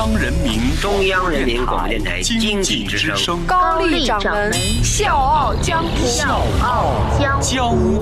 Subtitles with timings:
[0.00, 4.50] 央人民中央人民广播电台经济之声高丽掌门
[4.82, 8.00] 笑傲江湖，笑傲江江湖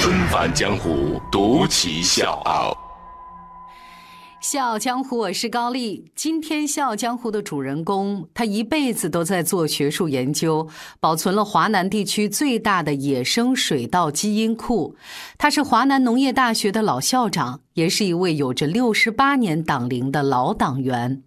[0.00, 2.74] 纷返江湖，独骑笑傲。
[4.40, 6.10] 笑傲江湖，我是高丽。
[6.16, 10.66] 今天笑傲江湖的主人公，他一辈子都在做学术研究，
[10.98, 14.96] 保存了华南地区最大的野生水稻基因库。
[15.36, 21.22] 他是华南农业大学的老校长，也是一位有着六十八年党龄的老党员。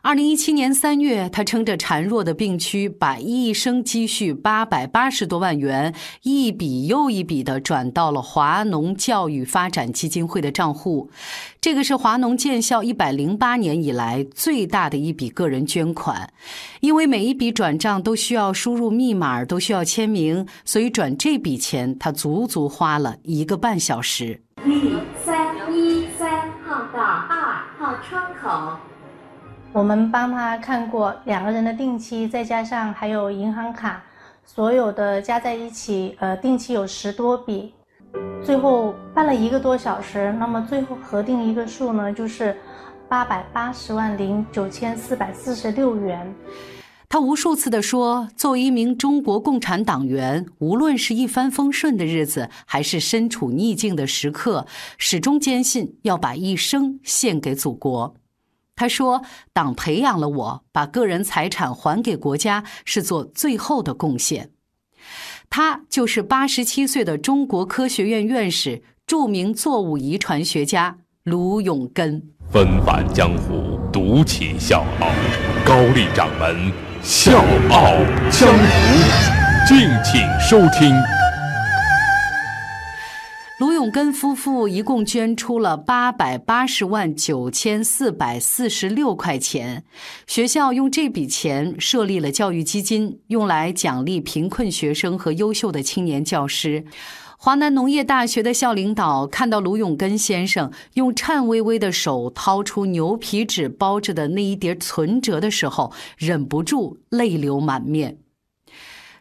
[0.00, 11.10] 二零一七年三月，他撑着孱弱的病躯，把一生积蓄八百八十多万元一笔又一笔地转到了华农教育发展基金会的账户。
[11.60, 16.32] 这个是华农建校一百零八年以来最大的一笔个人捐款。
[16.80, 24.40] 因为每一笔转账都需要输入密码，都需要签名，所以转这笔钱他足足花了一个半小时。
[24.64, 24.92] 一
[25.24, 25.37] 三
[28.02, 28.76] 窗口。
[29.72, 34.02] 我们帮他看过两个人的定期，再加上还有银行卡，
[34.44, 37.74] 所有的加在一起，呃，定期有十多笔，
[38.42, 42.56] 最后办了一个多小时，那么最后核定一个数呢，就是
[43.08, 46.34] 八百八十万零九千四百四十六元。
[47.10, 54.66] 他无数次地说，作为一名中国共产党员，无论是一帆风顺的日子，还是身处逆境的时刻，
[54.98, 58.14] 始终坚信要把一生献给祖国。
[58.76, 59.22] 他说
[59.54, 64.50] ：“党培养了我，把个人财产还给国家，是做最后的贡献。”
[65.48, 72.22] 他就是八十七岁的中国科学院院士、著名作物遗传学家卢永根。
[72.50, 75.08] 纷繁江湖，独起笑傲。
[75.66, 76.70] 高丽掌门
[77.02, 77.38] 笑
[77.70, 77.94] 傲
[78.30, 80.94] 江湖，敬请收听。
[83.58, 89.84] 卢永根夫妇一共捐出了八百八十万九千四百四十六块钱，
[90.26, 96.84] 学校用这笔钱设立了教育基金，用来奖励贫困学生和优秀的青年教师。
[97.40, 108.18] 华南农业大学的校领导看到卢永根先生用颤巍巍的手掏出牛皮纸包着的那一叠存折的时候，忍不住泪流满面。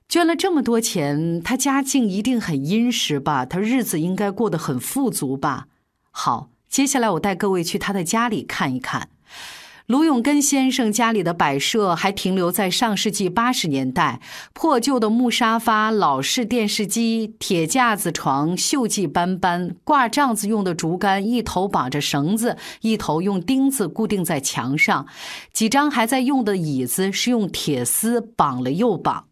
[0.09, 3.45] 捐了这么多钱，他家境一定很殷实吧？
[3.45, 5.67] 他日子应该过得很富足吧？
[6.09, 9.09] 好，接下来我带各位去他的家里看一看。
[9.87, 14.19] 卢永根先生家里的摆设还停留在上世纪八十年代，
[14.51, 25.07] 破旧的木沙发、老式电视机、铁架子床，锈迹斑斑；挂帐子用的竹竿，一头绑着绳子，一头用钉子固定在墙上。
[25.53, 29.27] 几张还在用的椅子是用铁丝绑了又绑。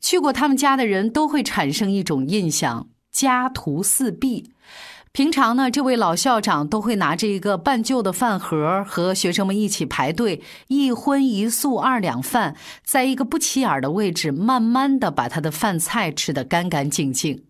[0.00, 4.50] 去过他们家的人都会产生一种印象：家徒四壁。
[5.14, 17.44] 平常呢，这位老校长都会拿着一个半旧的饭盒，和学生们一起排队，一荤一素二两饭，在一个不起眼的位置，慢慢的把他的饭菜吃得干干净净。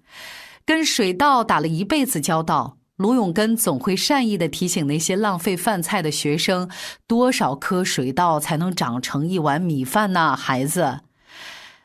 [0.67, 6.69] 跟水稻打了一辈子交道，卢永根总会善意的提醒那些浪费饭菜的学生：
[7.07, 10.37] 多少颗水稻才能长成一碗米饭呢？
[10.37, 11.01] 孩子。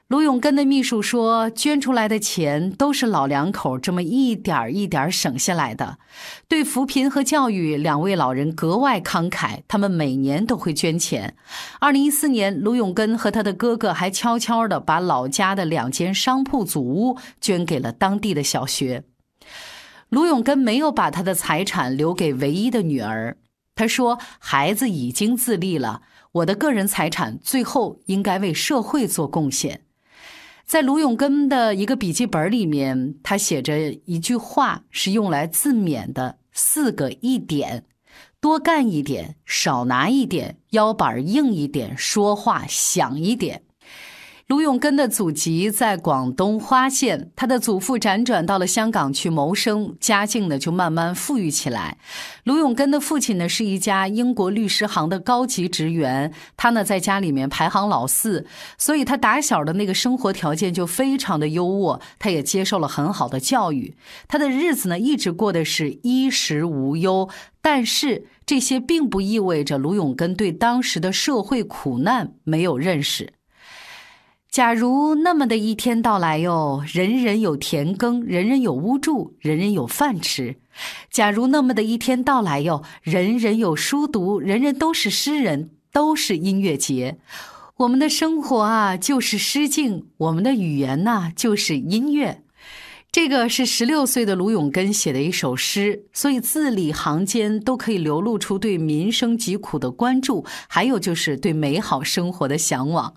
[0.09, 5.99] 卢永根的秘书说：“捐出来的钱都是老两口这么一点一点省下来的。
[6.47, 9.59] 对扶贫和教育，两位老人格外慷慨。
[9.67, 11.35] 他们每年都会捐钱。
[11.79, 19.03] 二零一四年，卢永根和他的哥哥还悄悄地把老家的两间商铺祖屋捐给了当地的小学。
[20.09, 23.37] 卢永根没有把他的财产留给唯一的女儿。
[23.75, 29.81] 他说：‘孩子已经自立了，我的个人财产最后应该为社会做贡献。’”
[30.69, 37.85] 在卢永根的一个笔记本里面，他写着一句话，是用来自勉的四个一点：
[38.39, 43.63] 多干一点，少拿一点，腰板硬一点，说话响一点。
[44.49, 51.99] 卢永根的祖籍在广东花县，他的祖父辗转到了香港去谋生，家境呢就慢慢富裕起来。
[52.45, 63.95] 卢永根的父亲呢是一家英国律师行的高级职员，他呢在家里面排行老四，所以他打小的那个生活条件就非常的优渥，他也接受了很好的教育，
[64.27, 67.29] 他的日子呢一直过的是衣食无忧。
[67.61, 73.33] 但是这些并不意味着卢永根对当时的社会苦难没有认识。
[74.51, 80.55] 假如那么的一天到来哟，人人有田耕，人人有屋住，人人有饭吃；
[81.11, 87.19] 假如那么的一天到来哟，人人有书读，人人都是诗人，都是音乐节。
[87.77, 92.41] 我们的生活啊，就是诗境；我们的语言呐，就是音乐。
[93.11, 103.13] 这个是十六岁的卢永根写的一首诗，所以字里行间都可以流露出对民生疾苦的关注，还有就是对美好生活的向往。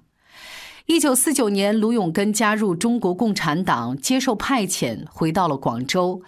[0.86, 6.22] 一九四九年，卢永根加入中国共产党，接受派遣，回到了广州。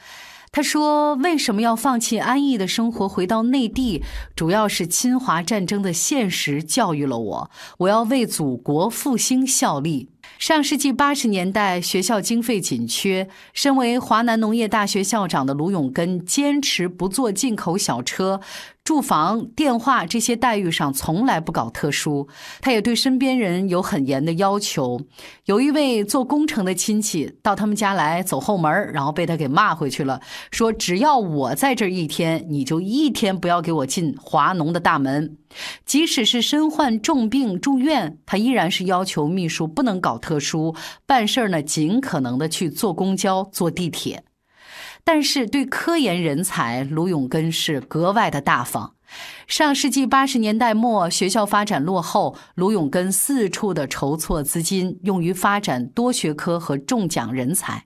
[0.52, 4.04] 他说：“为什么要放弃安逸的生活，回到内地？
[4.36, 18.40] 主要是侵华战争的现实教育了我，我要为祖国复兴效力。”上世纪八十年代，学校经费紧缺，身为华南农业大学校长的卢永根坚持不坐进口小车。
[18.84, 22.28] 住房、电话这些待遇上从来不搞特殊，
[22.60, 25.00] 他也对身边人有很严的要求。
[25.46, 30.20] 有一位做工程的亲戚到他们家来走后门，然后被他给骂回去了，
[30.50, 35.38] 说只要我在这一天，你就一天不要给我进华农的大门。
[35.87, 40.75] 即使是身患重病住院，他依然是要求秘书不能搞特殊，
[41.06, 44.25] 办事呢尽可能的去坐公交、坐地铁。
[45.04, 48.94] 但是对科研人才，卢永根是格外的大方。
[49.46, 57.84] 上世纪八十年代末，学校发展落后，卢永根四处的筹措资金，用于发展多学科和中奖人才。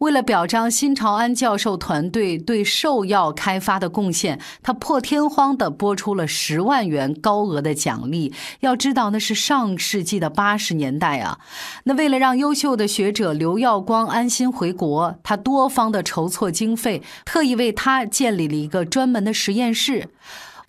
[0.00, 8.32] 为了表彰辛朝安教授团队对兽药开发的贡献，他破天荒地拨出了十万元高额的奖励。
[8.60, 11.38] 要知道，那是上世纪的八十年代啊！
[11.84, 20.08] 那为了让优秀的学者刘耀光安心回国，他多方的筹措经费，特意为他建立了一个专门的实验室。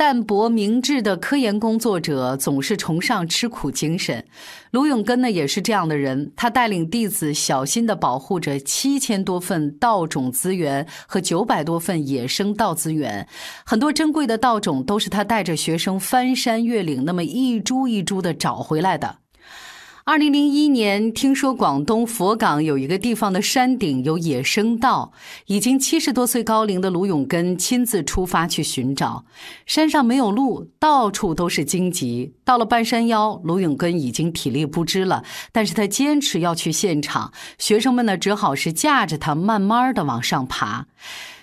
[0.02, 4.26] 淡泊明志的科研工作者总是崇尚吃苦精神，
[4.72, 6.32] 卢永根呢也是这样的人。
[6.36, 13.28] 他带领弟子小心地保护着七千多份稻种资源和九百多份野生稻资源，
[13.64, 19.18] 很多珍贵的稻种都是他带着学生翻山越岭，那么一株一株地找回来的。
[20.12, 25.14] 二零零一年，听说广东佛冈有一个地方的山顶有野生稻，
[25.46, 29.24] 已经七十多岁高龄的卢永根亲自出发去寻找。
[29.66, 32.34] 山上没有路，到处都是荆棘。
[32.44, 35.24] 到了半山腰，卢永根已经体力不支了，
[35.54, 37.32] 但是他坚持要去现场。
[37.58, 40.88] 学生们呢，只好是架着他慢慢的往上爬。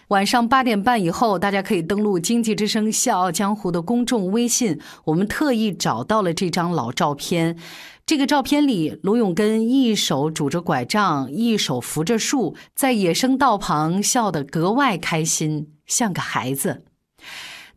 [0.08, 7.58] 晚上八点半以后，大家可以登录《经济之声·笑傲江湖》的公众微信，我们特意找到了这张老照片。
[8.06, 16.84] 这个照片里，卢永根一手拄着拐杖，一手扶着树，在野生道旁笑得格外开心，像个孩子。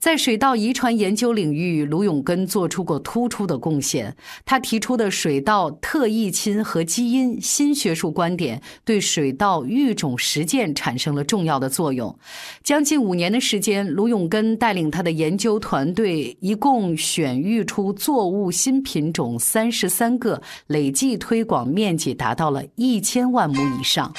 [0.02, 4.16] 在水稻遗传研究领域，卢永根做出过突出的贡献。
[4.44, 12.18] 他提出的水稻特异亲和基因新学术观点，对水稻育种实践产生了重要的作用。
[12.64, 24.12] 将近五年的时间，卢永根带领他的研究团队，一共选育出作物新品种三十三个，累计推广面积达到了一千万亩以上。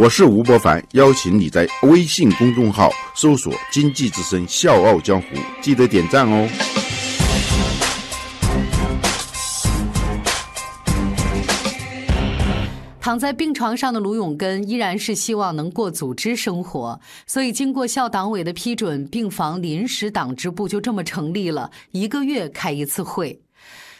[0.00, 5.26] 我是吴伯凡，邀请你在微信公众号搜索“经济之声笑傲江湖”，
[5.60, 6.48] 记得点赞哦。
[13.00, 23.42] 躺在病床上的卢永根依然是希望能过组织生活，所以经过校党委的批准，病房临时党支部就这么成立了，一个月开一次会。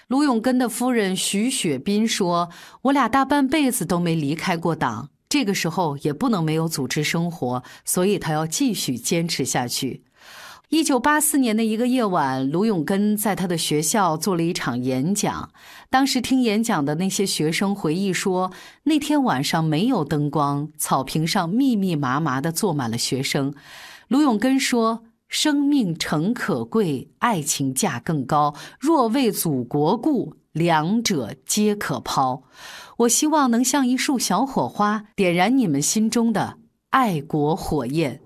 [0.07, 2.49] 卢永根的夫人徐雪斌说
[2.83, 10.05] ：“我俩大半辈子都没离开过党。”这个时候也不能没有组织生活，所以他要继续坚持下去。
[10.71, 15.51] 一九八四年的一个夜晚，卢永根在他的学校做了一场演讲。
[15.89, 23.55] 当时听演讲的那些学生回忆说，那天晚上没有灯光，草坪上密密麻麻的坐满了学生。
[24.09, 28.55] 卢永根说：“生命诚可贵，爱情价更高。
[28.79, 32.43] 若为祖国故。”两者皆可抛，
[32.99, 36.59] 我希望能像一束小火花，点燃你们心中的
[36.91, 38.23] 爱国火焰。